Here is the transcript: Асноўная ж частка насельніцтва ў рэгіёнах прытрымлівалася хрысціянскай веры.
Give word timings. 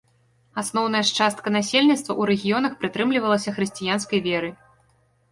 Асноўная 0.59 1.01
ж 1.09 1.11
частка 1.17 1.51
насельніцтва 1.57 2.11
ў 2.15 2.21
рэгіёнах 2.31 2.73
прытрымлівалася 2.79 3.53
хрысціянскай 3.59 4.19
веры. 4.29 4.49